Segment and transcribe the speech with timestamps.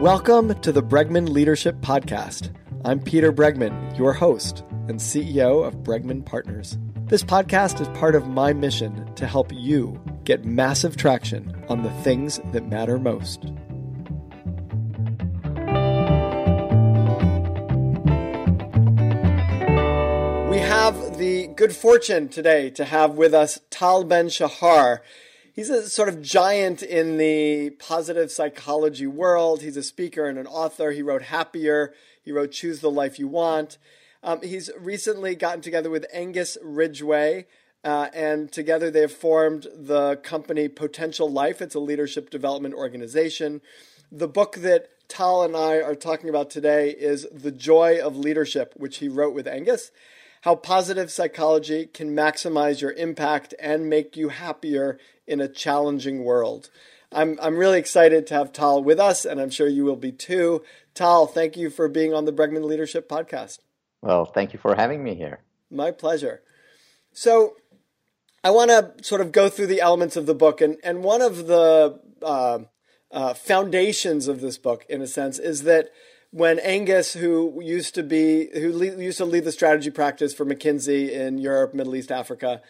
[0.00, 2.54] Welcome to the Bregman Leadership Podcast.
[2.84, 6.76] I'm Peter Bregman, your host and CEO of Bregman Partners.
[7.06, 11.90] This podcast is part of my mission to help you get massive traction on the
[12.02, 13.44] things that matter most.
[20.50, 25.00] We have the good fortune today to have with us Tal Ben Shahar
[25.56, 29.62] he's a sort of giant in the positive psychology world.
[29.62, 30.92] He's a speaker and an author.
[30.92, 31.94] He wrote Happier.
[32.22, 33.78] He wrote Choose the Life You Want.
[34.22, 37.46] Um, he's recently gotten together with Angus Ridgway,
[37.84, 41.62] uh, and together they have formed the company Potential Life.
[41.62, 43.60] It's a leadership development organization.
[44.10, 48.74] The book that Tal and I are talking about today is The Joy of Leadership,
[48.76, 49.92] which he wrote with Angus.
[50.46, 54.96] How positive psychology can maximize your impact and make you happier
[55.26, 56.70] in a challenging world.
[57.10, 60.12] I'm, I'm really excited to have Tal with us, and I'm sure you will be
[60.12, 60.62] too.
[60.94, 63.58] Tal, thank you for being on the Bregman Leadership Podcast.
[64.02, 65.40] Well, thank you for having me here.
[65.68, 66.42] My pleasure.
[67.12, 67.56] So,
[68.44, 71.22] I want to sort of go through the elements of the book, and, and one
[71.22, 72.60] of the uh,
[73.10, 75.90] uh, foundations of this book, in a sense, is that
[76.30, 80.44] when Angus, who used to be who le- used to lead the strategy practice for
[80.44, 82.60] McKinsey in Europe, Middle East, Africa,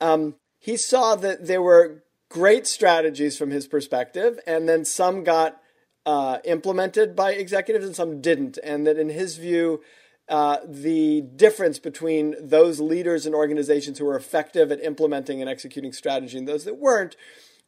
[0.00, 5.60] um, he saw that there were great strategies from his perspective, and then some got
[6.06, 8.58] uh, implemented by executives and some didn't.
[8.62, 9.82] And that in his view,
[10.28, 15.92] uh, the difference between those leaders and organizations who were effective at implementing and executing
[15.92, 17.16] strategy and those that weren't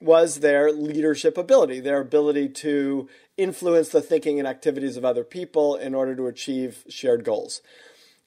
[0.00, 5.76] was their leadership ability, their ability to influence the thinking and activities of other people
[5.76, 7.60] in order to achieve shared goals.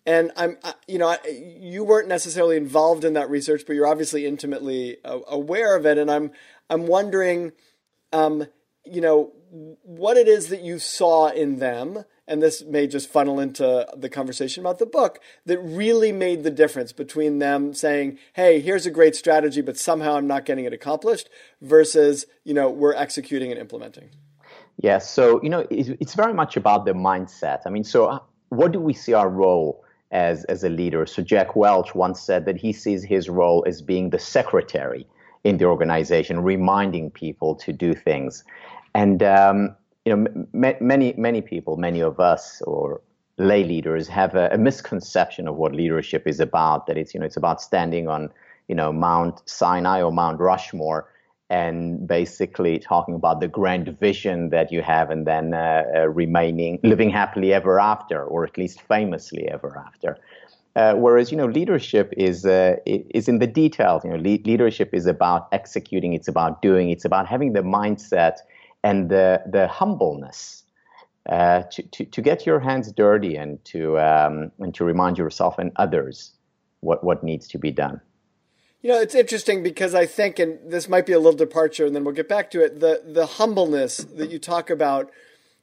[0.05, 0.57] And I'm,
[0.87, 5.85] you know, you weren't necessarily involved in that research, but you're obviously intimately aware of
[5.85, 5.97] it.
[5.97, 6.31] And I'm,
[6.69, 7.51] I'm wondering,
[8.13, 8.47] um,
[8.85, 9.33] you know,
[9.83, 14.09] what it is that you saw in them, and this may just funnel into the
[14.09, 18.91] conversation about the book, that really made the difference between them saying, hey, here's a
[18.91, 21.29] great strategy, but somehow I'm not getting it accomplished,
[21.61, 24.09] versus, you know, we're executing and implementing.
[24.81, 27.61] Yeah, so, you know, it's very much about the mindset.
[27.65, 28.19] I mean, so uh,
[28.49, 29.83] what do we see our role?
[30.11, 31.05] as, as a leader.
[31.05, 35.05] So Jack Welch once said that he sees his role as being the secretary
[35.43, 38.43] in the organization, reminding people to do things.
[38.95, 39.75] And um,
[40.05, 43.01] you know, m- many many people, many of us or
[43.37, 46.87] lay leaders have a, a, misconception of what leadership is about.
[46.87, 48.29] That it's you know it's about standing on
[48.67, 51.07] you know Mount Sinai or Mount Rushmore
[51.49, 56.79] and basically talking about the grand vision that you have and then uh, uh, remaining
[56.83, 60.17] living happily ever after or at least famously ever after.
[60.75, 64.03] Uh, whereas you know leadership is uh, is in the details.
[64.05, 68.37] You know le- leadership is about executing it's about doing it's about having the mindset
[68.83, 70.63] and the the humbleness
[71.27, 75.57] uh, to, to, to get your hands dirty and to um, and to remind yourself
[75.57, 76.31] and others
[76.81, 77.99] what what needs to be done
[78.81, 81.95] you know, it's interesting because I think, and this might be a little departure, and
[81.95, 82.79] then we'll get back to it.
[82.79, 85.11] The the humbleness that you talk about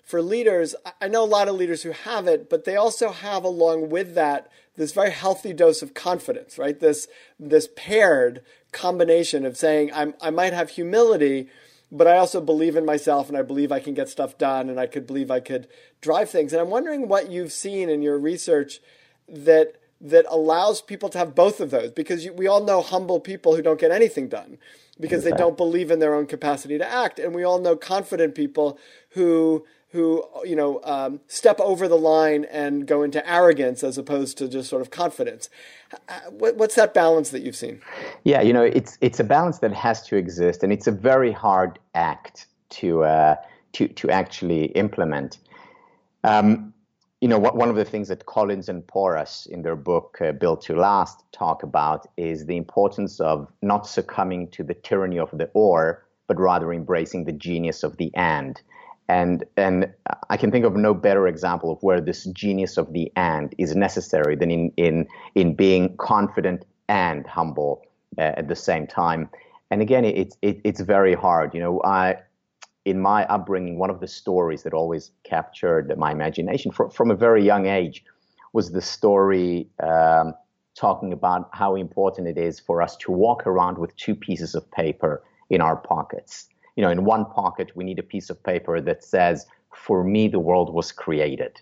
[0.04, 3.42] for leaders, I know a lot of leaders who have it, but they also have
[3.42, 6.78] along with that this very healthy dose of confidence, right?
[6.78, 7.08] This
[7.40, 11.48] this paired combination of saying I'm I might have humility,
[11.90, 14.78] but I also believe in myself and I believe I can get stuff done and
[14.78, 15.68] I could believe I could
[16.02, 16.52] drive things.
[16.52, 18.80] And I'm wondering what you've seen in your research
[19.26, 23.20] that that allows people to have both of those because you, we all know humble
[23.20, 24.58] people who don't get anything done
[24.98, 27.18] because they don't believe in their own capacity to act.
[27.18, 28.78] And we all know confident people
[29.10, 34.36] who who you know um, step over the line and go into arrogance as opposed
[34.38, 35.48] to just sort of confidence.
[36.30, 37.80] What's that balance that you've seen?
[38.24, 41.32] Yeah you know it's it's a balance that has to exist and it's a very
[41.32, 43.36] hard act to uh,
[43.72, 45.38] to to actually implement.
[46.24, 46.72] Um,
[47.20, 50.60] you know, one of the things that Collins and Porras in their book uh, Built
[50.62, 55.50] to Last talk about is the importance of not succumbing to the tyranny of the
[55.54, 58.60] or, but rather embracing the genius of the and.
[59.08, 59.92] And and
[60.28, 63.74] I can think of no better example of where this genius of the and is
[63.74, 67.82] necessary than in in in being confident and humble
[68.18, 69.30] uh, at the same time.
[69.70, 71.54] And again, it's it, it's very hard.
[71.54, 72.16] You know, I
[72.86, 77.16] in my upbringing, one of the stories that always captured my imagination from, from a
[77.16, 78.04] very young age
[78.52, 80.32] was the story um,
[80.76, 84.70] talking about how important it is for us to walk around with two pieces of
[84.70, 86.48] paper in our pockets.
[86.76, 90.28] You know, in one pocket, we need a piece of paper that says, For me,
[90.28, 91.60] the world was created.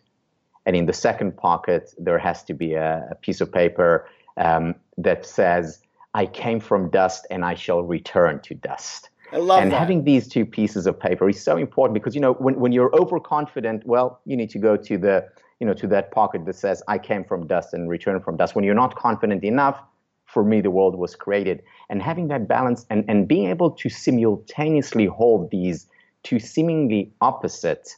[0.67, 4.07] And in the second pocket, there has to be a, a piece of paper
[4.37, 5.81] um, that says,
[6.13, 9.09] I came from dust and I shall return to dust.
[9.35, 9.79] I love and that.
[9.79, 12.95] having these two pieces of paper is so important because you know when, when you're
[12.95, 15.27] overconfident, well, you need to go to the
[15.61, 18.55] you know to that pocket that says I came from dust and return from dust.
[18.55, 19.81] When you're not confident enough,
[20.27, 21.63] for me the world was created.
[21.91, 25.87] And having that balance and, and being able to simultaneously hold these
[26.23, 27.89] two seemingly opposite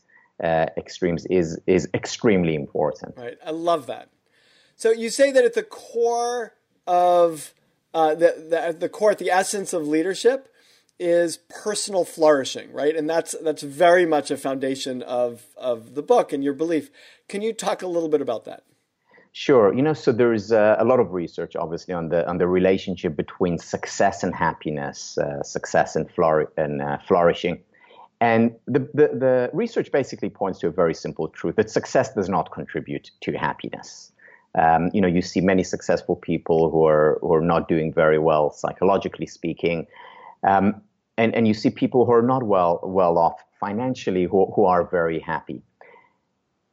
[0.43, 3.15] uh, extremes is is extremely important.
[3.17, 3.39] Right.
[3.45, 4.09] I love that.
[4.77, 6.55] So you say that at the core
[6.87, 7.55] of
[7.95, 10.49] uh, the, the the core, at the essence of leadership,
[10.99, 12.97] is personal flourishing, right?
[12.97, 16.91] And that's that's very much a foundation of of the book and your belief.
[17.29, 18.63] Can you talk a little bit about that?
[19.33, 19.75] Sure.
[19.75, 22.49] You know, so there is uh, a lot of research, obviously, on the on the
[22.49, 27.59] relationship between success and happiness, uh, success and, flour- and uh, flourishing.
[28.19, 32.31] And the, the, the research basically points to a very simple truth that success does
[32.31, 34.11] not contribute to happiness.
[34.55, 38.19] Um, you know, you see many successful people who are who are not doing very
[38.19, 39.87] well psychologically speaking,
[40.45, 40.81] um,
[41.17, 44.85] and and you see people who are not well well off financially who who are
[44.85, 45.63] very happy.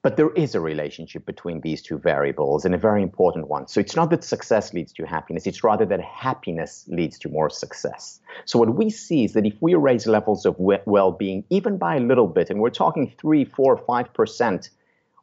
[0.01, 3.69] But there is a relationship between these two variables and a very important one.
[3.69, 7.49] So it's not that success leads to happiness, it's rather that happiness leads to more
[7.49, 8.19] success.
[8.43, 11.95] So what we see is that if we raise levels of well being, even by
[11.95, 14.71] a little bit, and we're talking three, four, five percent,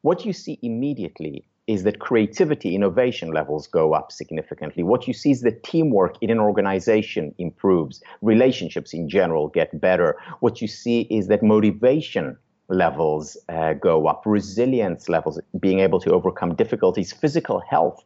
[0.00, 4.82] what you see immediately is that creativity, innovation levels go up significantly.
[4.82, 10.16] What you see is that teamwork in an organization improves, relationships in general get better.
[10.40, 12.36] What you see is that motivation
[12.68, 18.02] levels uh, go up, resilience levels, being able to overcome difficulties, physical health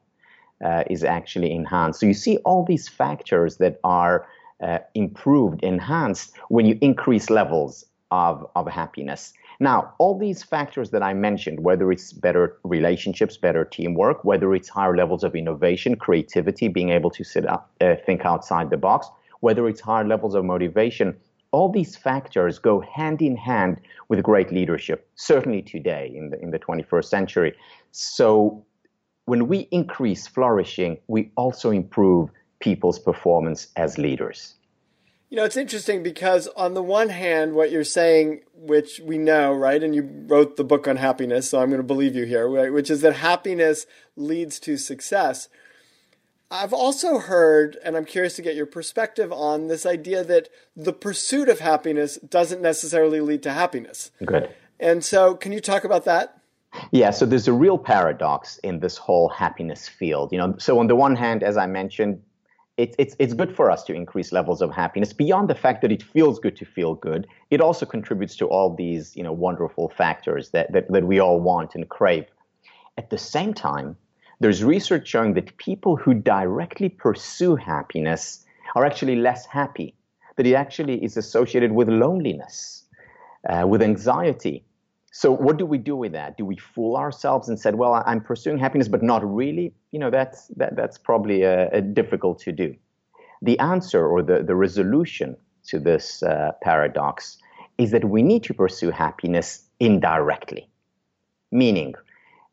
[0.62, 2.00] uh, is actually enhanced.
[2.00, 4.26] So you see all these factors that are
[4.62, 9.32] uh, improved, enhanced when you increase levels of, of happiness.
[9.64, 14.68] Now, all these factors that I mentioned, whether it's better relationships, better teamwork, whether it's
[14.68, 19.08] higher levels of innovation, creativity, being able to sit up, uh, think outside the box,
[19.40, 21.16] whether it's higher levels of motivation,
[21.50, 23.78] all these factors go hand in hand
[24.10, 27.54] with great leadership, certainly today in the, in the 21st century.
[27.90, 28.66] So
[29.24, 32.28] when we increase flourishing, we also improve
[32.60, 34.56] people's performance as leaders.
[35.30, 39.52] You know, it's interesting because on the one hand, what you're saying, which we know,
[39.52, 42.48] right, and you wrote the book on happiness, so I'm going to believe you here,
[42.48, 43.86] right, which is that happiness
[44.16, 45.48] leads to success.
[46.50, 50.92] I've also heard, and I'm curious to get your perspective on this idea that the
[50.92, 54.12] pursuit of happiness doesn't necessarily lead to happiness.
[54.24, 54.54] Good.
[54.78, 56.38] And so, can you talk about that?
[56.90, 60.32] Yeah, so there's a real paradox in this whole happiness field.
[60.32, 62.22] You know, so on the one hand, as I mentioned,
[62.76, 65.12] it's it's it's good for us to increase levels of happiness.
[65.12, 68.74] Beyond the fact that it feels good to feel good, it also contributes to all
[68.74, 72.26] these you know wonderful factors that that, that we all want and crave.
[72.98, 73.96] At the same time,
[74.40, 78.44] there's research showing that people who directly pursue happiness
[78.74, 79.94] are actually less happy,
[80.36, 82.84] that it actually is associated with loneliness,
[83.48, 84.64] uh, with anxiety.
[85.16, 86.36] So, what do we do with that?
[86.36, 89.72] Do we fool ourselves and said, "Well, I'm pursuing happiness, but not really"?
[89.92, 92.74] You know, that's that, that's probably uh, difficult to do.
[93.40, 95.36] The answer or the the resolution
[95.68, 97.38] to this uh, paradox
[97.78, 100.68] is that we need to pursue happiness indirectly,
[101.52, 101.94] meaning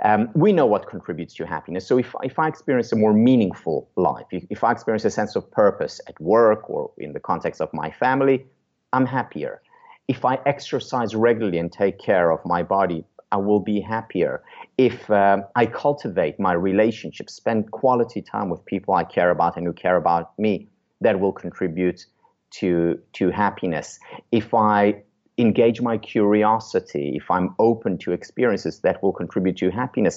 [0.06, 1.88] um, we know what contributes to happiness.
[1.88, 5.36] So if, if I experience a more meaningful life, if, if I experience a sense
[5.36, 8.46] of purpose at work or in the context of my family,
[8.94, 9.62] I'm happier.
[10.16, 14.44] If I exercise regularly and take care of my body, I will be happier.
[14.78, 19.66] If um, I cultivate my relationships, spend quality time with people I care about and
[19.66, 20.68] who care about me,
[21.00, 22.06] that will contribute
[22.60, 24.00] to to happiness.
[24.34, 25.02] If I
[25.38, 30.16] engage my curiosity, if I'm open to experiences that will contribute to happiness.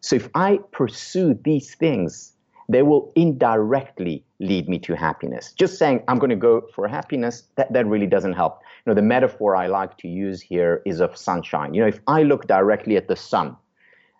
[0.00, 2.32] So if I pursue these things,
[2.68, 5.52] they will indirectly lead me to happiness.
[5.52, 8.62] Just saying I'm going to go for happiness, that, that really doesn't help.
[8.84, 11.74] You know, the metaphor I like to use here is of sunshine.
[11.74, 13.56] You know, if I look directly at the sun,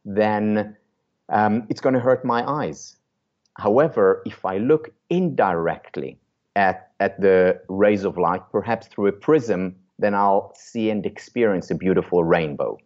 [0.05, 0.77] then
[1.29, 2.97] um, it's going to hurt my eyes.
[3.55, 6.19] However, if I look indirectly
[6.55, 11.71] at, at the rays of light, perhaps through a prism then I'll see and experience
[11.71, 12.79] a beautiful rainbow.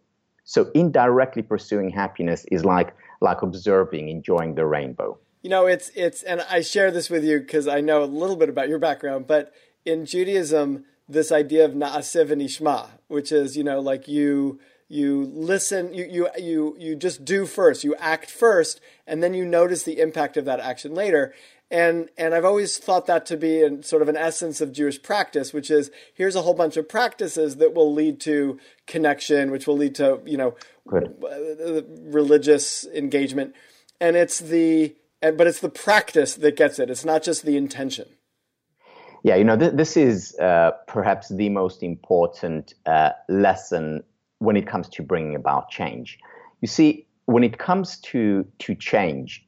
[0.43, 5.17] So indirectly pursuing happiness is like like observing, enjoying the rainbow.
[5.41, 8.35] You know, it's it's and I share this with you because I know a little
[8.35, 9.53] bit about your background, but
[9.85, 15.93] in Judaism, this idea of na'aseh v'nishma, which is, you know, like you you listen,
[15.93, 19.99] you you you you just do first, you act first, and then you notice the
[19.99, 21.33] impact of that action later
[21.71, 25.01] and and I've always thought that to be an, sort of an essence of Jewish
[25.01, 29.65] practice, which is here's a whole bunch of practices that will lead to connection, which
[29.65, 30.55] will lead to you know
[30.87, 31.15] Good.
[31.23, 31.81] Uh,
[32.11, 33.55] religious engagement,
[34.01, 36.89] and it's the but it's the practice that gets it.
[36.89, 38.07] It's not just the intention.
[39.23, 44.03] Yeah, you know, th- this is uh, perhaps the most important uh, lesson
[44.39, 46.17] when it comes to bringing about change.
[46.61, 49.45] You see, when it comes to to change,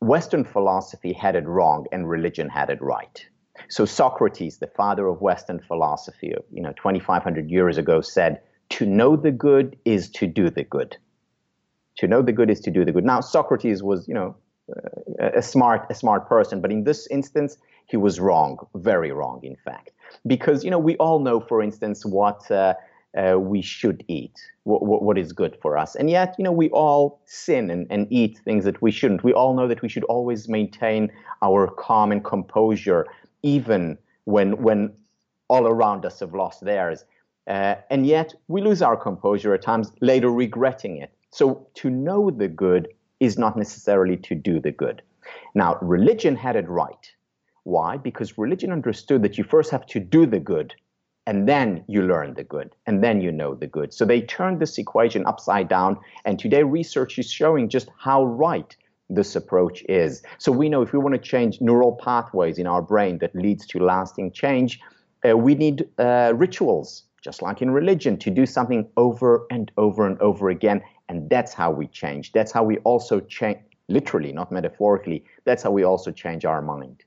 [0.00, 3.26] Western philosophy had it wrong and religion had it right.
[3.68, 9.16] So Socrates, the father of Western philosophy, you know, 2,500 years ago, said, "To know
[9.16, 10.98] the good is to do the good."
[12.02, 13.04] To know the good is to do the good.
[13.04, 14.34] Now, Socrates was, you know,
[15.20, 17.56] a smart, a smart person, but in this instance,
[17.86, 19.92] he was wrong, very wrong, in fact,
[20.26, 22.74] because you know we all know, for instance, what uh,
[23.16, 24.32] uh, we should eat,
[24.64, 28.08] what, what is good for us, and yet you know we all sin and, and
[28.10, 29.22] eat things that we shouldn't.
[29.22, 33.06] We all know that we should always maintain our calm and composure,
[33.44, 34.92] even when when
[35.46, 37.04] all around us have lost theirs,
[37.46, 41.12] uh, and yet we lose our composure at times, later regretting it.
[41.32, 45.02] So to know the good is not necessarily to do the good.
[45.54, 47.10] Now, religion had it right.
[47.64, 47.96] Why?
[47.96, 50.74] Because religion understood that you first have to do the good,
[51.26, 53.94] and then you learn the good, and then you know the good.
[53.94, 58.76] So they turned this equation upside down, and today research is showing just how right
[59.08, 60.22] this approach is.
[60.38, 63.66] So we know if we want to change neural pathways in our brain that leads
[63.68, 64.80] to lasting change,
[65.26, 70.06] uh, we need uh, rituals, just like in religion, to do something over and over
[70.06, 70.82] and over again.
[71.12, 72.32] And that's how we change.
[72.32, 77.04] That's how we also change, literally, not metaphorically, that's how we also change our mind.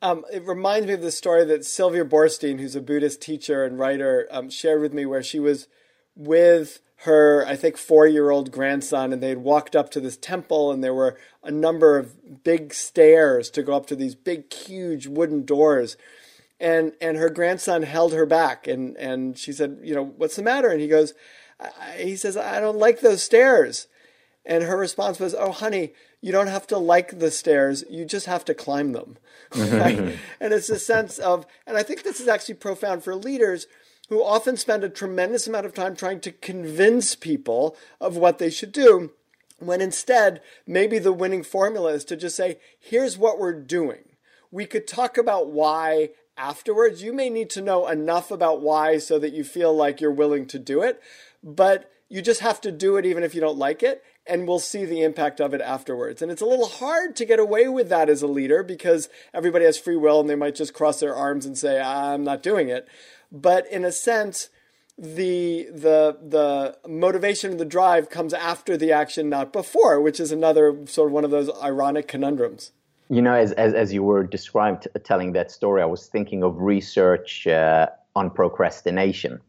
[0.00, 3.78] Um, it reminds me of the story that Sylvia Boorstein, who's a Buddhist teacher and
[3.78, 5.68] writer, um, shared with me, where she was
[6.16, 10.16] with her, I think, four year old grandson, and they had walked up to this
[10.16, 14.50] temple, and there were a number of big stairs to go up to these big,
[14.50, 15.98] huge wooden doors.
[16.58, 20.42] And, and her grandson held her back, and, and she said, You know, what's the
[20.42, 20.68] matter?
[20.68, 21.12] And he goes,
[21.96, 23.88] He says, I don't like those stairs.
[24.44, 28.26] And her response was, Oh, honey, you don't have to like the stairs, you just
[28.26, 29.18] have to climb them.
[29.56, 30.18] Right?
[30.40, 33.66] and it's a sense of, and I think this is actually profound for leaders
[34.10, 38.50] who often spend a tremendous amount of time trying to convince people of what they
[38.50, 39.12] should do,
[39.58, 44.04] when instead, maybe the winning formula is to just say, here's what we're doing.
[44.50, 47.02] We could talk about why afterwards.
[47.02, 50.46] You may need to know enough about why so that you feel like you're willing
[50.46, 51.02] to do it,
[51.42, 54.58] but you just have to do it even if you don't like it and we'll
[54.58, 56.22] see the impact of it afterwards.
[56.22, 59.64] And it's a little hard to get away with that as a leader because everybody
[59.64, 62.68] has free will and they might just cross their arms and say, I'm not doing
[62.68, 62.88] it.
[63.32, 64.48] But in a sense,
[64.98, 70.32] the the the motivation and the drive comes after the action, not before, which is
[70.32, 72.72] another sort of one of those ironic conundrums.
[73.08, 76.60] You know, as as, as you were described telling that story, I was thinking of
[76.60, 79.40] research uh, on procrastination,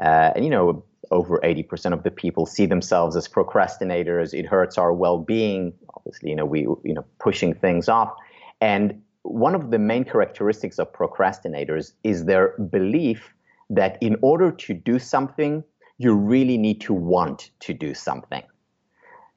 [0.00, 4.34] uh, and you know, over 80% of the people see themselves as procrastinators.
[4.34, 5.72] It hurts our well-being.
[5.94, 8.14] Obviously, you know, we, you know, pushing things off.
[8.60, 13.34] And one of the main characteristics of procrastinators is their belief
[13.70, 15.62] that in order to do something,
[15.98, 18.42] you really need to want to do something.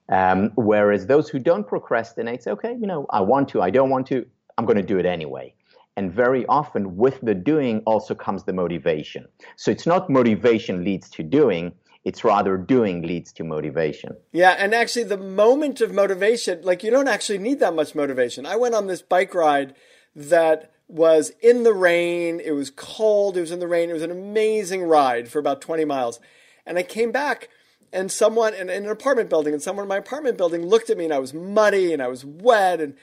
[0.09, 3.89] Um, whereas those who don't procrastinate say, okay, you know, I want to, I don't
[3.89, 4.25] want to,
[4.57, 5.53] I'm going to do it anyway.
[5.97, 9.27] And very often with the doing also comes the motivation.
[9.57, 11.73] So it's not motivation leads to doing,
[12.05, 14.15] it's rather doing leads to motivation.
[14.31, 18.45] Yeah, and actually the moment of motivation, like you don't actually need that much motivation.
[18.45, 19.75] I went on this bike ride
[20.15, 24.01] that was in the rain, it was cold, it was in the rain, it was
[24.01, 26.19] an amazing ride for about 20 miles.
[26.65, 27.49] And I came back
[27.93, 30.97] and someone in, in an apartment building and someone in my apartment building looked at
[30.97, 32.95] me and I was muddy and I was wet and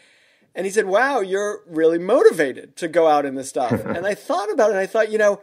[0.58, 3.70] and he said, Wow, you're really motivated to go out in this stuff.
[3.86, 5.40] and I thought about it and I thought, you know,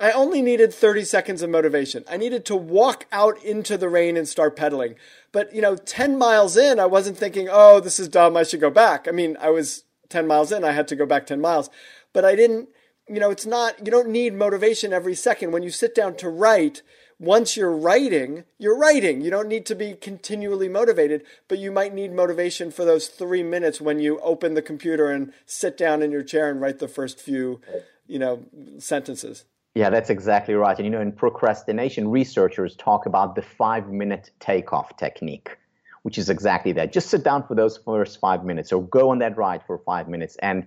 [0.00, 2.02] I only needed 30 seconds of motivation.
[2.08, 4.94] I needed to walk out into the rain and start pedaling.
[5.32, 8.38] But, you know, 10 miles in, I wasn't thinking, oh, this is dumb.
[8.38, 9.06] I should go back.
[9.06, 10.64] I mean, I was 10 miles in.
[10.64, 11.68] I had to go back 10 miles.
[12.14, 12.70] But I didn't,
[13.06, 15.52] you know, it's not, you don't need motivation every second.
[15.52, 16.80] When you sit down to write,
[17.18, 19.20] once you're writing, you're writing.
[19.20, 23.42] You don't need to be continually motivated, but you might need motivation for those three
[23.42, 26.88] minutes when you open the computer and sit down in your chair and write the
[26.88, 27.60] first few,
[28.06, 28.44] you know,
[28.78, 29.44] sentences.
[29.74, 30.76] Yeah, that's exactly right.
[30.76, 35.58] And you know, in procrastination, researchers talk about the five minute takeoff technique,
[36.02, 36.92] which is exactly that.
[36.92, 40.08] Just sit down for those first five minutes or go on that ride for five
[40.08, 40.36] minutes.
[40.36, 40.64] And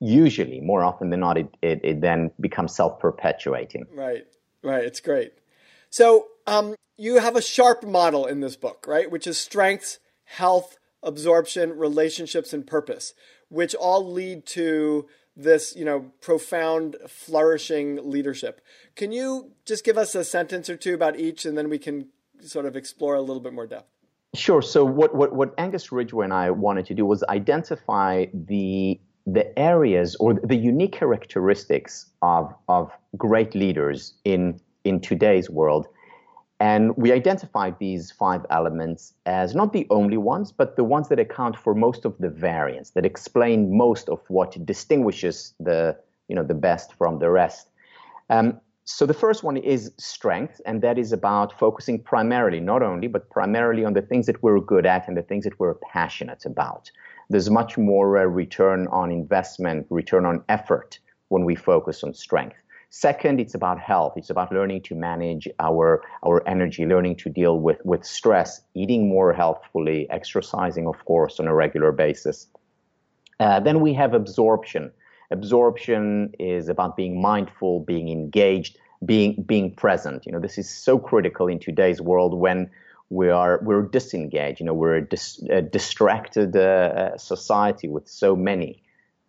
[0.00, 3.86] usually, more often than not, it, it, it then becomes self perpetuating.
[3.94, 4.26] Right,
[4.62, 4.84] right.
[4.84, 5.32] It's great.
[5.92, 9.10] So um, you have a sharp model in this book, right?
[9.10, 13.12] Which is strengths, health, absorption, relationships, and purpose,
[13.50, 15.06] which all lead to
[15.36, 18.62] this, you know, profound, flourishing leadership.
[18.96, 22.08] Can you just give us a sentence or two about each, and then we can
[22.40, 23.90] sort of explore a little bit more depth?
[24.34, 24.62] Sure.
[24.62, 29.56] So what, what, what Angus Ridgway and I wanted to do was identify the the
[29.56, 35.86] areas or the unique characteristics of, of great leaders in, in today's world.
[36.60, 41.18] And we identified these five elements as not the only ones, but the ones that
[41.18, 45.96] account for most of the variance, that explain most of what distinguishes the,
[46.28, 47.68] you know, the best from the rest.
[48.30, 53.08] Um, so the first one is strength, and that is about focusing primarily, not only,
[53.08, 56.44] but primarily on the things that we're good at and the things that we're passionate
[56.46, 56.90] about.
[57.28, 60.98] There's much more uh, return on investment, return on effort
[61.28, 62.62] when we focus on strength.
[62.94, 64.12] Second, it's about health.
[64.16, 69.08] It's about learning to manage our our energy, learning to deal with with stress, eating
[69.08, 72.46] more healthfully, exercising, of course, on a regular basis.
[73.40, 74.92] Uh, then we have absorption
[75.32, 80.26] absorption is about being mindful, being engaged, being being present.
[80.26, 82.70] You know, this is so critical in today's world when
[83.08, 84.60] we are we're disengaged.
[84.60, 88.82] You know, we're a, dis, a distracted uh, uh, society with so many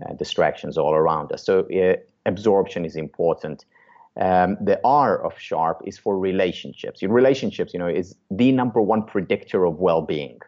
[0.06, 1.46] uh, distractions all around us.
[1.46, 3.66] So uh, absorption is important.
[4.16, 7.02] Um, the R of sharp is for relationships.
[7.02, 10.40] Relationships, you know, is the number one predictor of well-being.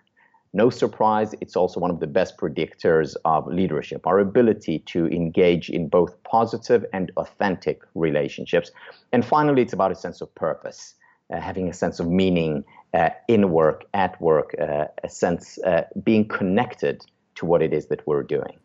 [0.53, 5.69] No surprise, it's also one of the best predictors of leadership, our ability to engage
[5.69, 8.71] in both positive and authentic relationships.
[9.11, 10.93] And finally, it's about a sense of purpose,
[11.33, 12.63] uh, having a sense of meaning
[12.93, 17.05] uh, in work, at work, uh, a sense uh, being connected
[17.35, 18.57] to what it is that we're doing.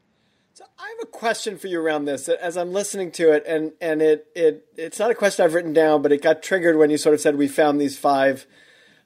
[0.61, 3.73] So I have a question for you around this as I'm listening to it, and
[3.81, 6.91] and it it it's not a question I've written down, but it got triggered when
[6.91, 8.47] you sort of said we found these five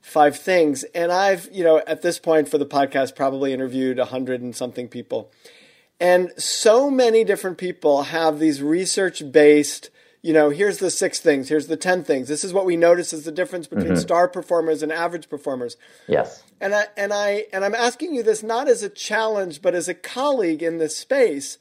[0.01, 0.83] five things.
[0.97, 4.57] And I've, you know, at this point for the podcast, probably interviewed a hundred and
[4.57, 5.31] something people.
[6.01, 9.91] And so many different people have these research based,
[10.23, 12.27] you know, here's the six things, here's the 10 things.
[12.27, 14.01] This is what we notice is the difference between mm-hmm.
[14.01, 15.77] star performers and average performers.
[16.09, 16.43] Yes.
[16.61, 19.89] And I and I and I'm asking you this not as a challenge, but as
[19.89, 21.59] a colleague in this space.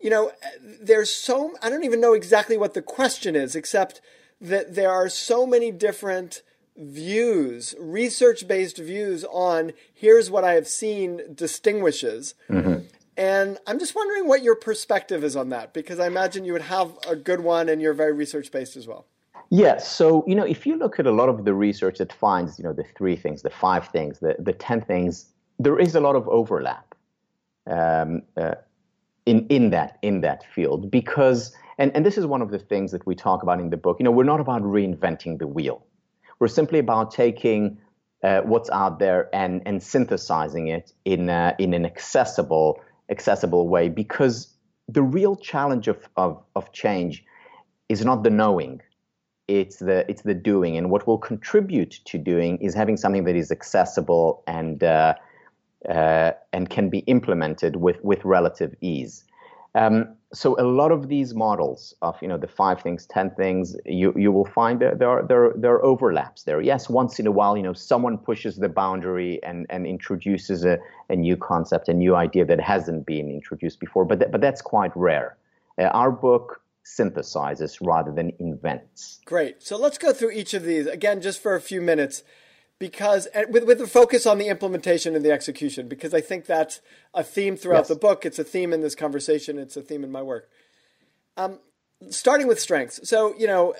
[0.00, 0.32] You know,
[0.62, 4.00] there's so I don't even know exactly what the question is, except
[4.40, 6.42] that there are so many different
[6.76, 12.34] views, research based views on here's what I have seen distinguishes.
[12.48, 12.86] Mm-hmm.
[13.16, 16.62] And I'm just wondering what your perspective is on that, because I imagine you would
[16.62, 19.06] have a good one and you're very research based as well.
[19.50, 19.90] Yes.
[19.90, 22.64] So, you know, if you look at a lot of the research that finds, you
[22.64, 25.26] know, the three things, the five things, the, the 10 things,
[25.58, 26.94] there is a lot of overlap
[27.66, 28.54] um, uh,
[29.24, 32.92] in, in, that, in that field because, and, and this is one of the things
[32.92, 35.84] that we talk about in the book, you know, we're not about reinventing the wheel.
[36.40, 37.78] We're simply about taking
[38.22, 42.80] uh, what's out there and and synthesizing it in uh, in an accessible
[43.10, 44.52] accessible way because
[44.88, 47.24] the real challenge of, of of change
[47.88, 48.80] is not the knowing
[49.48, 53.34] it's the it's the doing and what will contribute to doing is having something that
[53.34, 55.14] is accessible and uh,
[55.88, 59.24] uh, and can be implemented with with relative ease
[59.74, 63.76] um, so a lot of these models of you know the five things, ten things,
[63.86, 66.60] you you will find there are there there are overlaps there.
[66.60, 70.78] Yes, once in a while, you know, someone pushes the boundary and and introduces a,
[71.08, 74.62] a new concept, a new idea that hasn't been introduced before, but th- but that's
[74.62, 75.36] quite rare.
[75.78, 76.60] Uh, our book
[76.96, 79.20] synthesizes rather than invents.
[79.24, 79.62] Great.
[79.62, 82.22] So let's go through each of these again, just for a few minutes
[82.78, 86.80] because with with the focus on the implementation and the execution because I think that's
[87.12, 87.88] a theme throughout yes.
[87.88, 88.24] the book.
[88.24, 89.58] It's a theme in this conversation.
[89.58, 90.48] It's a theme in my work.
[91.36, 91.58] Um,
[92.10, 93.08] starting with strengths.
[93.08, 93.74] So you know,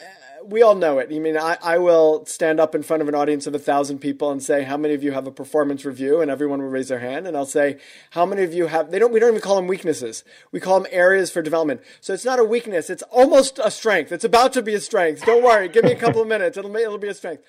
[0.44, 1.08] we all know it.
[1.12, 3.98] I mean, I, I will stand up in front of an audience of a thousand
[3.98, 6.88] people and say, "How many of you have a performance review?" And everyone will raise
[6.88, 7.78] their hand, and I'll say,
[8.10, 9.12] "How many of you have?" They don't.
[9.12, 10.24] We don't even call them weaknesses.
[10.52, 11.80] We call them areas for development.
[12.00, 12.90] So it's not a weakness.
[12.90, 14.12] It's almost a strength.
[14.12, 15.24] It's about to be a strength.
[15.24, 15.68] Don't worry.
[15.68, 16.56] Give me a couple of minutes.
[16.56, 17.42] It'll it'll be a strength.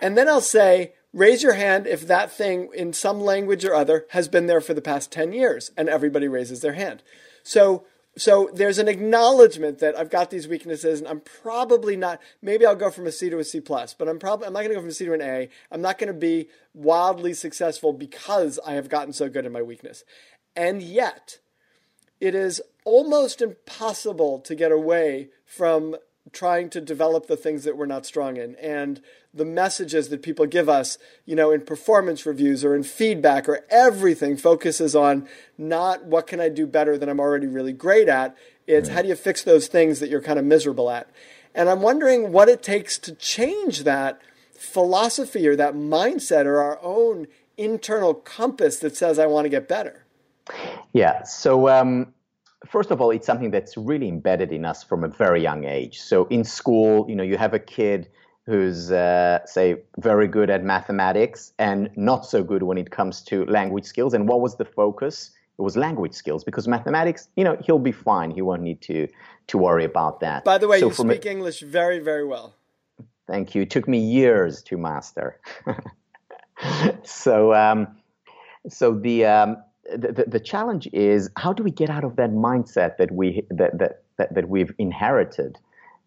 [0.00, 4.06] And then I'll say, raise your hand if that thing in some language or other
[4.10, 5.70] has been there for the past 10 years.
[5.76, 7.02] And everybody raises their hand.
[7.42, 7.84] So,
[8.20, 12.76] so there's an acknowledgement that I've got these weaknesses and I'm probably not, maybe I'll
[12.76, 14.74] go from a C to a C plus, but I'm probably, I'm not going to
[14.74, 15.48] go from a C to an A.
[15.70, 19.62] I'm not going to be wildly successful because I have gotten so good in my
[19.62, 20.04] weakness.
[20.56, 21.38] And yet,
[22.20, 25.96] it is almost impossible to get away from
[26.32, 28.54] trying to develop the things that we're not strong in.
[28.56, 29.00] And
[29.32, 33.64] the messages that people give us you know in performance reviews or in feedback or
[33.70, 38.36] everything focuses on not what can i do better than i'm already really great at.
[38.66, 41.08] It's how do you fix those things that you're kind of miserable at?
[41.54, 44.20] And i'm wondering what it takes to change that
[44.52, 49.68] philosophy or that mindset or our own internal compass that says i want to get
[49.68, 50.04] better.
[50.92, 51.24] Yeah.
[51.24, 52.14] So um
[52.66, 56.00] first of all, it's something that's really embedded in us from a very young age.
[56.00, 58.08] So in school, you know, you have a kid
[58.46, 63.44] who's, uh, say, very good at mathematics and not so good when it comes to
[63.44, 64.14] language skills.
[64.14, 65.30] And what was the focus?
[65.58, 68.30] It was language skills because mathematics, you know, he'll be fine.
[68.30, 69.08] He won't need to
[69.48, 70.44] to worry about that.
[70.44, 72.54] By the way, so you speak a, English very, very well.
[73.26, 73.62] Thank you.
[73.62, 75.40] It took me years to master.
[77.02, 77.96] so, um,
[78.68, 79.56] so the, um,
[79.96, 83.78] the, the challenge is how do we get out of that mindset that we that
[83.78, 85.58] that that, that we've inherited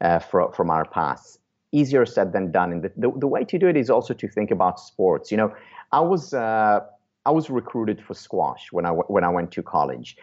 [0.01, 1.39] uh, from from our past?
[1.71, 2.73] Easier said than done.
[2.73, 5.31] And the, the, the way to do it is also to think about sports.
[5.31, 5.55] You know,
[5.91, 6.33] I was.
[6.33, 6.81] Uh,
[7.25, 10.17] I was recruited for squash when I when I went to college.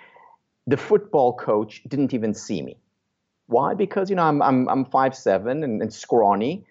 [0.67, 2.77] The football coach didn't even see me.
[3.47, 3.75] Why?
[3.75, 6.67] Because you know I'm I'm I'm five seven and, and scrawny,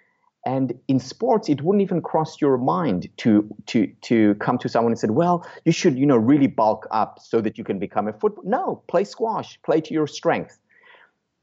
[0.47, 4.93] and in sports it wouldn't even cross your mind to to to come to someone
[4.93, 8.07] and said, well, you should you know really bulk up so that you can become
[8.07, 8.43] a football.
[8.45, 10.57] No, play squash, play to your strength.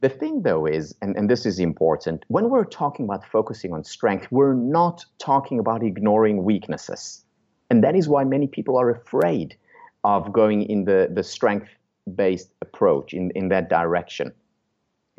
[0.00, 3.84] The thing though is, and, and this is important, when we're talking about focusing on
[3.84, 7.24] strength, we're not talking about ignoring weaknesses
[7.70, 9.56] and that is why many people are afraid
[10.04, 11.68] of going in the, the strength
[12.14, 14.32] based approach in, in that direction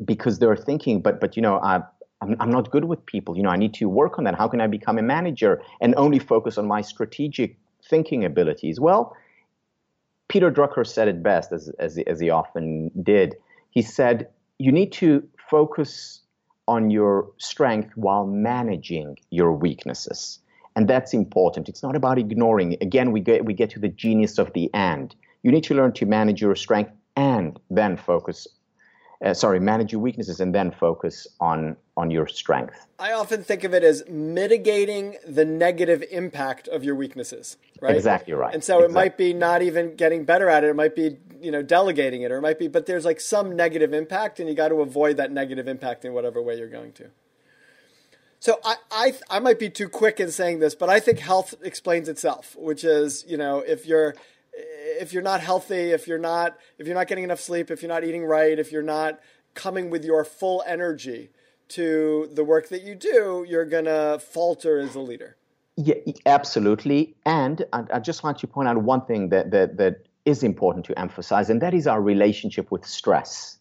[0.04, 1.58] because they're thinking, but, but you know,
[2.20, 3.36] I'm, I'm not good with people.
[3.36, 4.34] You know, I need to work on that.
[4.34, 8.80] How can I become a manager and only focus on my strategic thinking abilities?
[8.80, 9.16] Well,
[10.28, 13.36] Peter Drucker said it best, as, as, as he often did.
[13.70, 16.22] He said, you need to focus
[16.66, 20.40] on your strength while managing your weaknesses.
[20.74, 21.68] And that's important.
[21.68, 22.76] It's not about ignoring.
[22.80, 25.14] Again, we get, we get to the genius of the and.
[25.42, 28.46] You need to learn to manage your strength and then focus
[29.24, 32.86] uh, sorry, manage your weaknesses and then focus on on your strength.
[32.98, 37.96] I often think of it as mitigating the negative impact of your weaknesses, right?
[37.96, 38.52] Exactly right.
[38.52, 38.92] And so exactly.
[38.92, 40.68] it might be not even getting better at it.
[40.68, 43.56] It might be, you know, delegating it or it might be but there's like some
[43.56, 46.92] negative impact and you got to avoid that negative impact in whatever way you're going
[46.92, 47.10] to.
[48.38, 51.54] So I, I, I might be too quick in saying this, but I think health
[51.62, 54.14] explains itself, which is, you know, if you're,
[54.56, 57.88] if you're not healthy, if you're not, if you're not getting enough sleep, if you're
[57.88, 59.20] not eating right, if you're not
[59.54, 61.30] coming with your full energy
[61.68, 65.36] to the work that you do, you're gonna falter as a leader.
[65.76, 67.16] Yeah, absolutely.
[67.26, 70.86] And I, I just want to point out one thing that, that, that is important
[70.86, 73.58] to emphasize, and that is our relationship with stress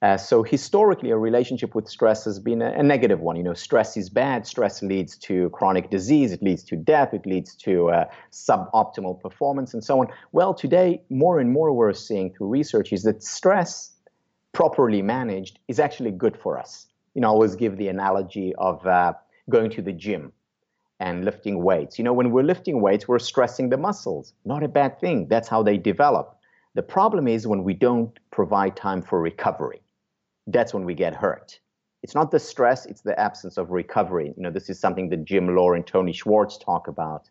[0.00, 3.34] uh, so historically, a relationship with stress has been a, a, negative one.
[3.34, 4.46] You know, stress is bad.
[4.46, 6.30] Stress leads to chronic disease.
[6.30, 7.12] It leads to death.
[7.12, 10.06] It leads to uh, suboptimal performance, and so on.
[10.30, 13.90] Well, today, more and more we're seeing through research is that stress,
[14.52, 16.86] properly managed, is actually good for us.
[17.14, 19.14] You know, I always give the analogy of uh,
[19.50, 20.32] going to the gym
[21.00, 21.98] and lifting weights.
[21.98, 24.32] You know, when we're lifting weights, we're stressing the muscles.
[24.44, 25.26] Not a bad thing.
[25.26, 26.38] That's how they develop.
[26.74, 29.82] The problem is when we don't provide time for recovery
[30.48, 31.60] that's when we get hurt.
[32.02, 34.32] It's not the stress, it's the absence of recovery.
[34.36, 37.28] You know, this is something that Jim Loehr and Tony Schwartz talk about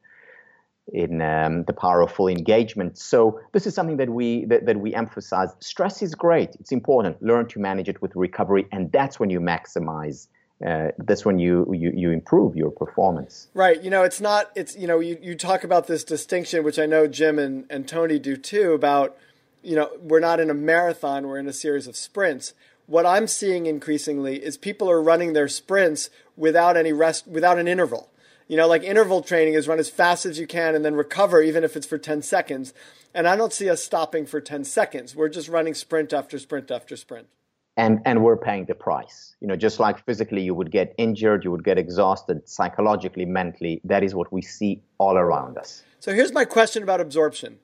[0.94, 2.98] in um, the power of full engagement.
[2.98, 5.50] So this is something that we that, that we emphasize.
[5.60, 7.22] Stress is great; it's important.
[7.22, 10.28] Learn to manage it with recovery, and that's when you maximize.
[10.66, 13.48] Uh, that's when you, you you improve your performance.
[13.54, 13.82] Right.
[13.84, 14.52] You know, it's not.
[14.56, 17.88] It's you know, you, you talk about this distinction, which I know Jim and, and
[17.88, 18.74] Tony do too.
[18.74, 19.16] About
[19.62, 22.54] you know, we're not in a marathon; we're in a series of sprints
[22.88, 27.68] what I'm seeing increasingly is people are running their sprints without any rest, without an
[27.68, 28.10] interval.
[28.48, 31.42] You know, like interval training is run as fast as you can and then recover,
[31.42, 32.74] even if it's for 10 seconds.
[33.14, 35.16] And I don't see us stopping for 10 seconds.
[35.16, 37.28] We're just running sprint after sprint after sprint.
[37.76, 39.36] And, and we're paying the price.
[39.42, 43.82] You know, just like physically you would get injured, you would get exhausted, psychologically, mentally.
[43.84, 45.84] That is what we see all around us.
[46.00, 47.60] So here's my question about absorption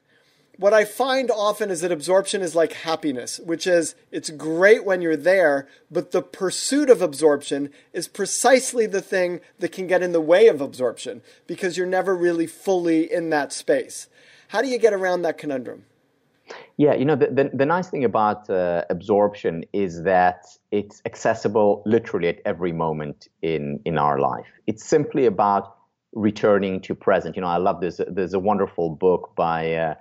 [0.57, 5.01] what I find often is that absorption is like happiness, which is it's great when
[5.01, 10.11] you're there, but the pursuit of absorption is precisely the thing that can get in
[10.11, 14.07] the way of absorption because you're never really fully in that space.
[14.49, 15.85] How do you get around that conundrum?
[16.77, 21.81] Yeah, you know, the, the, the nice thing about uh, absorption is that it's accessible
[21.85, 24.45] literally at every moment in, in our life.
[24.67, 25.77] It's simply about
[26.13, 27.35] returning to present.
[27.35, 27.99] You know, I love this.
[28.07, 29.95] There's a wonderful book by uh,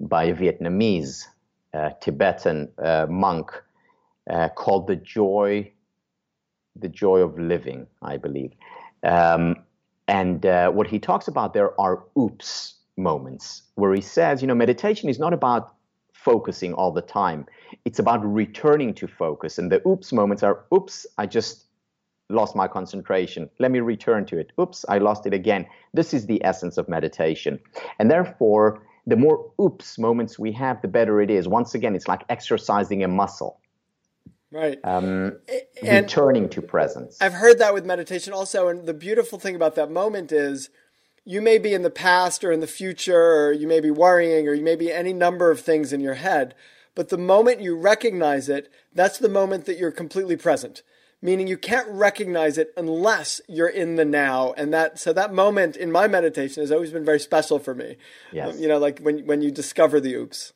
[0.00, 1.26] by a Vietnamese
[1.74, 3.50] uh, Tibetan uh, monk
[4.30, 5.70] uh, called the joy,
[6.76, 8.52] the joy of living, I believe.
[9.02, 9.56] Um,
[10.06, 14.54] and uh, what he talks about there are oops moments where he says, you know,
[14.54, 15.74] meditation is not about
[16.12, 17.46] focusing all the time.
[17.84, 19.58] It's about returning to focus.
[19.58, 21.64] And the oops moments are, oops, I just
[22.28, 23.48] lost my concentration.
[23.58, 24.52] Let me return to it.
[24.60, 25.66] Oops, I lost it again.
[25.94, 27.58] This is the essence of meditation.
[27.98, 31.48] And therefore, the more oops moments we have, the better it is.
[31.48, 33.58] Once again, it's like exercising a muscle.
[34.52, 34.78] Right.
[34.84, 35.38] Um,
[35.82, 37.16] and returning to presence.
[37.20, 38.68] I've heard that with meditation also.
[38.68, 40.68] And the beautiful thing about that moment is
[41.24, 44.46] you may be in the past or in the future, or you may be worrying,
[44.46, 46.54] or you may be any number of things in your head.
[46.94, 50.82] But the moment you recognize it, that's the moment that you're completely present.
[51.20, 54.54] Meaning you can't recognize it unless you're in the now.
[54.56, 57.96] And that, so that moment in my meditation has always been very special for me.
[58.32, 58.54] Yes.
[58.54, 60.52] Um, you know, like when, when you discover the oops.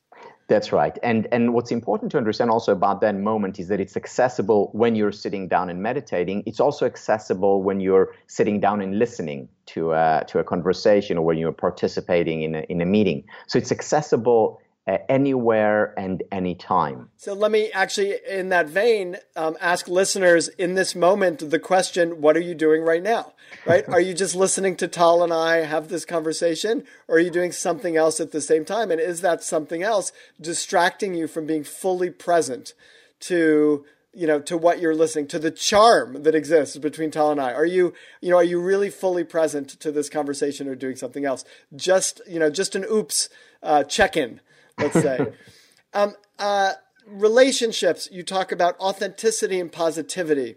[0.48, 0.98] That's right.
[1.02, 4.94] And and what's important to understand also about that moment is that it's accessible when
[4.94, 6.42] you're sitting down and meditating.
[6.44, 11.24] It's also accessible when you're sitting down and listening to a, to a conversation or
[11.24, 13.24] when you're participating in a, in a meeting.
[13.46, 17.08] So it's accessible uh, anywhere and anytime.
[17.16, 22.20] So let me actually, in that vein, um, ask listeners in this moment the question:
[22.20, 23.32] What are you doing right now?
[23.64, 23.88] Right?
[23.88, 27.52] are you just listening to Tal and I have this conversation, or are you doing
[27.52, 28.90] something else at the same time?
[28.90, 32.74] And is that something else distracting you from being fully present
[33.20, 37.40] to you know to what you're listening to the charm that exists between Tal and
[37.40, 40.96] I are you you know are you really fully present to this conversation or doing
[40.96, 43.28] something else just you know just an oops
[43.62, 44.40] uh, check in
[44.82, 45.32] let's say.
[45.94, 46.72] um, uh,
[47.06, 50.56] relationships, you talk about authenticity and positivity.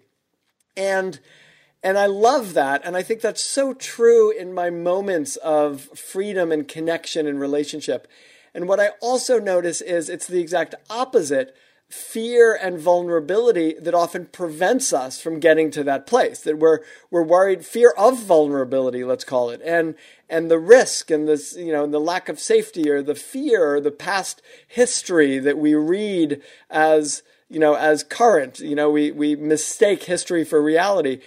[0.75, 1.19] And
[1.83, 2.81] and I love that.
[2.83, 8.07] And I think that's so true in my moments of freedom and connection and relationship.
[8.55, 11.55] And what I also notice is it's the exact opposite
[11.89, 16.79] fear and vulnerability that often prevents us from getting to that place that we're
[17.11, 19.93] we're worried fear of vulnerability let's call it and
[20.27, 23.75] and the risk and this you know and the lack of safety or the fear
[23.75, 28.59] or the past history that we read as you know as current.
[28.59, 31.21] You know we we mistake history for reality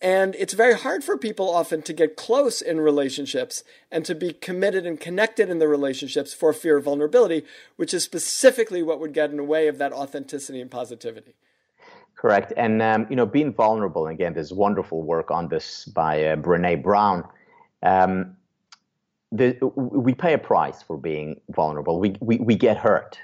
[0.00, 4.32] and it's very hard for people often to get close in relationships and to be
[4.32, 7.44] committed and connected in the relationships for fear of vulnerability,
[7.76, 11.34] which is specifically what would get in the way of that authenticity and positivity.
[12.16, 12.52] Correct.
[12.56, 16.82] And, um, you know, being vulnerable, again, there's wonderful work on this by uh, Brene
[16.82, 17.24] Brown.
[17.82, 18.36] Um,
[19.32, 21.98] the, we pay a price for being vulnerable.
[21.98, 23.18] We, we, we get hurt.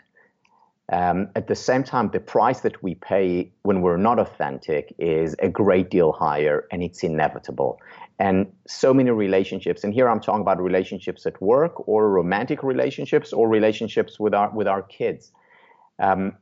[0.93, 5.37] Um, at the same time, the price that we pay when we're not authentic is
[5.39, 7.81] a great deal higher and it's inevitable.
[8.19, 13.33] And so many relationships, and here I'm talking about relationships at work or romantic relationships
[13.33, 15.31] or relationships with our, with our kids.
[16.01, 16.37] Um,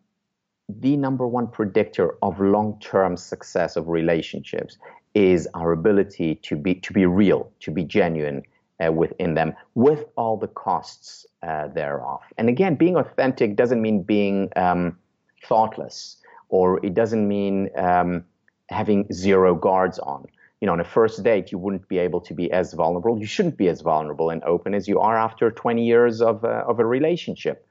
[0.68, 4.78] the number one predictor of long-term success of relationships
[5.14, 8.42] is our ability to be, to be real, to be genuine,
[8.84, 12.20] uh, within them with all the costs uh, thereof.
[12.36, 14.98] And again, being authentic doesn't mean being um,
[15.44, 16.16] thoughtless
[16.48, 18.24] or it doesn't mean um,
[18.68, 20.26] having zero guards on.
[20.60, 23.18] You know, on a first date, you wouldn't be able to be as vulnerable.
[23.18, 26.64] You shouldn't be as vulnerable and open as you are after 20 years of, uh,
[26.66, 27.68] of a relationship.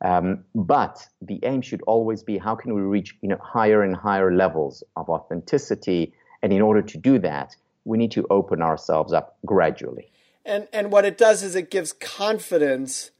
[0.00, 3.96] Um, but the aim should always be how can we reach you know higher and
[3.96, 9.12] higher levels of authenticity, and in order to do that, we need to open ourselves
[9.12, 10.12] up gradually.
[10.48, 13.10] And and what it does is it gives confidence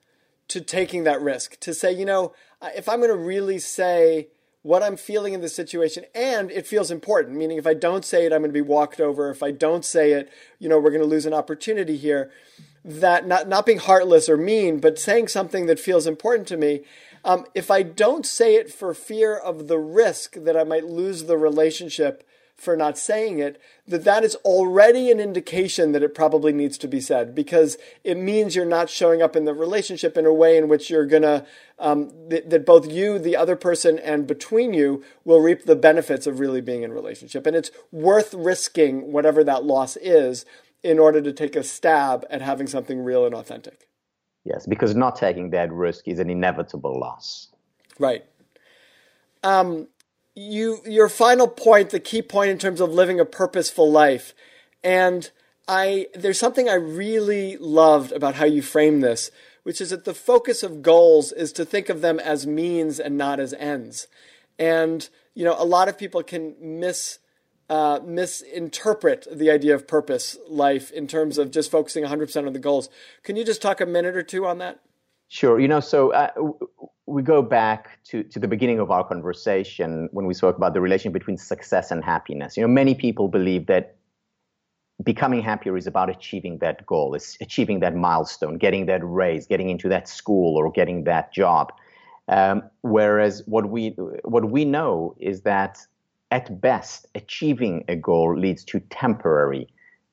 [0.48, 2.32] to taking that risk to say, you know,
[2.74, 4.28] if I'm going to really say
[4.62, 8.24] what I'm feeling in this situation and it feels important, meaning if I don't say
[8.24, 9.30] it, I'm going to be walked over.
[9.30, 12.30] If I don't say it, you know, we're going to lose an opportunity here.
[12.82, 16.80] That not not being heartless or mean, but saying something that feels important to me.
[17.24, 21.24] Um, if I don't say it for fear of the risk that I might lose
[21.24, 22.26] the relationship
[22.58, 26.88] for not saying it, that that is already an indication that it probably needs to
[26.88, 30.58] be said because it means you're not showing up in the relationship in a way
[30.58, 31.46] in which you're gonna
[31.78, 36.26] um, th- that both you, the other person, and between you will reap the benefits
[36.26, 40.44] of really being in relationship, and it's worth risking whatever that loss is
[40.82, 43.88] in order to take a stab at having something real and authentic.
[44.44, 47.48] Yes, because not taking that risk is an inevitable loss.
[47.98, 48.24] Right.
[49.44, 49.88] Um,
[50.38, 54.34] you your final point, the key point in terms of living a purposeful life,
[54.84, 55.30] and
[55.66, 59.30] I there's something I really loved about how you frame this,
[59.64, 63.18] which is that the focus of goals is to think of them as means and
[63.18, 64.06] not as ends,
[64.58, 67.18] and you know a lot of people can miss.
[67.70, 72.58] Uh, misinterpret the idea of purpose life in terms of just focusing 100% on the
[72.58, 72.88] goals.
[73.24, 74.80] Can you just talk a minute or two on that?
[75.28, 75.60] Sure.
[75.60, 76.30] You know, so uh,
[77.08, 80.80] we go back to, to the beginning of our conversation when we spoke about the
[80.80, 82.56] relation between success and happiness.
[82.56, 83.96] You know, many people believe that
[85.02, 89.70] becoming happier is about achieving that goal, is achieving that milestone, getting that raise, getting
[89.70, 91.72] into that school, or getting that job.
[92.28, 93.90] Um, whereas what we
[94.24, 95.78] what we know is that
[96.30, 99.66] at best, achieving a goal leads to temporary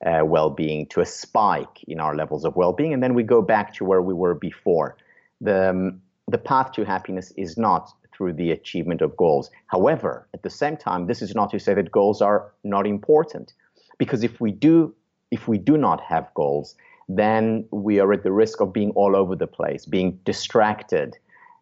[0.06, 3.74] uh, well-being, to a spike in our levels of well-being, and then we go back
[3.74, 4.96] to where we were before
[5.42, 9.50] the, um, the path to happiness is not through the achievement of goals.
[9.66, 13.52] However, at the same time, this is not to say that goals are not important,
[13.98, 14.94] because if we do
[15.32, 16.76] if we do not have goals,
[17.08, 21.16] then we are at the risk of being all over the place, being distracted,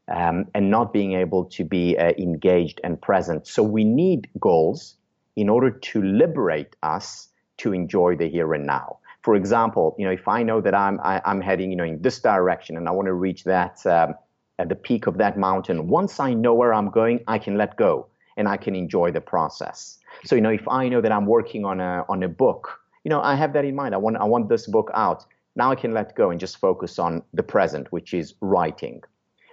[0.09, 3.47] um, and not being able to be uh, engaged and present.
[3.47, 4.97] So we need goals
[5.37, 8.99] in order to liberate us to enjoy the here and now.
[9.23, 11.77] For example, you know, if I know that I'm I, am i am heading, you
[11.77, 14.15] know, in this direction and I want to reach that um,
[14.59, 17.77] at the peak of that mountain, once I know where I'm going, I can let
[17.77, 19.99] go and I can enjoy the process.
[20.25, 23.11] So, you know, if I know that I'm working on a on a book, you
[23.11, 23.95] know, I have that in mind.
[23.95, 25.25] I want I want this book out.
[25.57, 29.03] Now I can let go and just focus on the present, which is writing.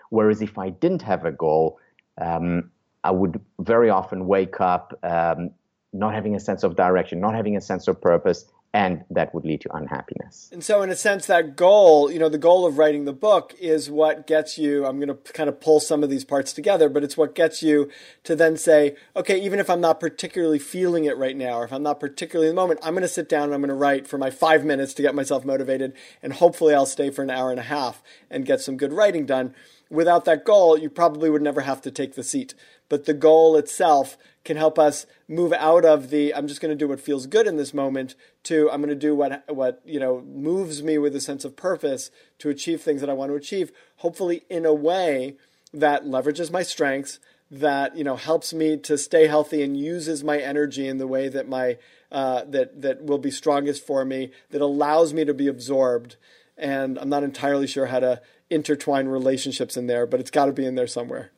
[0.10, 1.80] Whereas if I didn't have a goal,
[2.20, 2.72] um,
[3.04, 5.52] I would very often wake up um,
[5.94, 9.44] not having a sense of direction, not having a sense of purpose, and that would
[9.44, 10.50] lead to unhappiness.
[10.52, 13.54] And so, in a sense, that goal, you know, the goal of writing the book
[13.60, 14.86] is what gets you.
[14.86, 17.62] I'm going to kind of pull some of these parts together, but it's what gets
[17.62, 17.90] you
[18.24, 21.74] to then say, okay, even if I'm not particularly feeling it right now, or if
[21.74, 23.76] I'm not particularly in the moment, I'm going to sit down and I'm going to
[23.76, 27.30] write for my five minutes to get myself motivated, and hopefully I'll stay for an
[27.30, 29.54] hour and a half and get some good writing done.
[29.90, 32.54] Without that goal, you probably would never have to take the seat.
[32.88, 36.76] But the goal itself can help us move out of the I'm just going to
[36.76, 40.00] do what feels good in this moment to I'm going to do what what you
[40.00, 43.36] know moves me with a sense of purpose to achieve things that I want to
[43.36, 45.36] achieve hopefully in a way
[45.74, 47.20] that leverages my strengths
[47.52, 51.28] that you know helps me to stay healthy and uses my energy in the way
[51.28, 51.78] that my
[52.12, 56.16] uh, that that will be strongest for me that allows me to be absorbed.
[56.58, 58.22] And I'm not entirely sure how to
[58.52, 61.32] intertwine relationships in there but it's got to be in there somewhere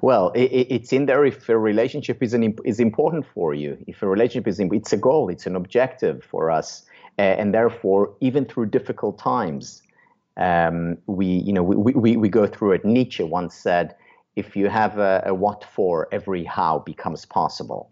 [0.00, 3.76] well, it, it's in there if a relationship is an, is important for you.
[3.86, 6.84] If a relationship is, it's a goal, it's an objective for us,
[7.18, 9.82] uh, and therefore, even through difficult times,
[10.36, 12.84] um, we you know we, we, we go through it.
[12.84, 13.96] Nietzsche once said,
[14.36, 17.90] "If you have a, a what for, every how becomes possible."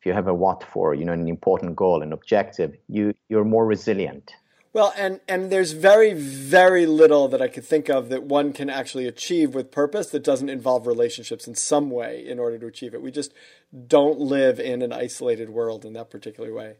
[0.00, 3.44] If you have a what for, you know, an important goal, an objective, you you're
[3.44, 4.34] more resilient.
[4.74, 8.68] Well, and and there's very very little that I could think of that one can
[8.68, 12.92] actually achieve with purpose that doesn't involve relationships in some way in order to achieve
[12.92, 13.00] it.
[13.00, 13.32] We just
[13.86, 16.78] don't live in an isolated world in that particular way.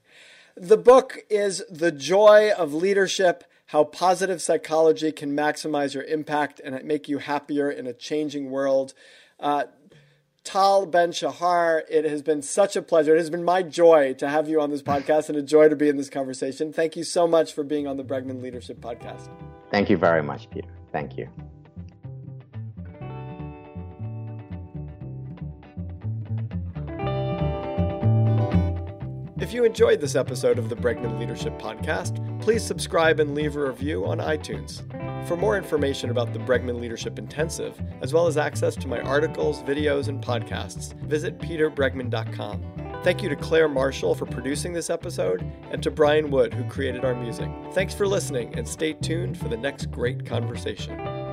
[0.56, 6.82] The book is The Joy of Leadership: How Positive Psychology Can Maximize Your Impact and
[6.84, 8.92] Make You Happier in a Changing World.
[9.38, 9.64] Uh,
[10.44, 13.14] Tal Ben Shahar, it has been such a pleasure.
[13.16, 15.76] It has been my joy to have you on this podcast and a joy to
[15.76, 16.72] be in this conversation.
[16.72, 19.28] Thank you so much for being on the Bregman Leadership Podcast.
[19.70, 20.68] Thank you very much, Peter.
[20.92, 21.28] Thank you.
[29.38, 33.66] If you enjoyed this episode of the Bregman Leadership Podcast, please subscribe and leave a
[33.66, 34.82] review on iTunes.
[35.26, 39.60] For more information about the Bregman Leadership Intensive, as well as access to my articles,
[39.64, 42.62] videos, and podcasts, visit peterbregman.com.
[43.02, 47.04] Thank you to Claire Marshall for producing this episode and to Brian Wood, who created
[47.04, 47.50] our music.
[47.72, 51.23] Thanks for listening and stay tuned for the next great conversation.